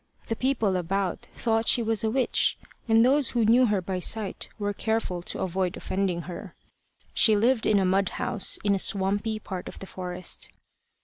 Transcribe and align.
The 0.29 0.35
people 0.35 0.77
about 0.77 1.27
thought 1.37 1.67
she 1.67 1.83
was 1.83 2.03
a 2.03 2.09
witch, 2.09 2.57
and 2.87 3.05
those 3.05 3.29
who 3.29 3.45
knew 3.45 3.67
her 3.67 3.83
by 3.83 3.99
sight 3.99 4.49
were 4.57 4.73
careful 4.73 5.21
to 5.21 5.41
avoid 5.41 5.77
offending 5.77 6.21
her. 6.23 6.55
She 7.13 7.35
lived 7.35 7.67
in 7.67 7.77
a 7.77 7.85
mud 7.85 8.09
house, 8.17 8.57
in 8.63 8.73
a 8.73 8.79
swampy 8.79 9.37
part 9.37 9.67
of 9.67 9.77
the 9.77 9.85
forest. 9.85 10.49